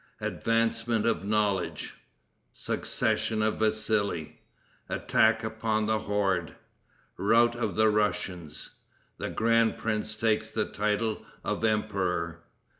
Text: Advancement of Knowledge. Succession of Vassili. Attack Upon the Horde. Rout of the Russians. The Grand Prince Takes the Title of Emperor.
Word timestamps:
Advancement 0.19 1.05
of 1.05 1.23
Knowledge. 1.25 1.93
Succession 2.53 3.43
of 3.43 3.59
Vassili. 3.59 4.41
Attack 4.89 5.43
Upon 5.43 5.85
the 5.85 5.99
Horde. 5.99 6.55
Rout 7.17 7.55
of 7.55 7.75
the 7.75 7.87
Russians. 7.87 8.71
The 9.19 9.29
Grand 9.29 9.77
Prince 9.77 10.17
Takes 10.17 10.49
the 10.49 10.65
Title 10.65 11.23
of 11.43 11.63
Emperor. 11.63 12.41